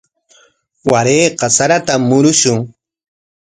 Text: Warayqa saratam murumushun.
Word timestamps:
Warayqa 0.91 1.47
saratam 1.57 2.01
murumushun. 2.09 2.57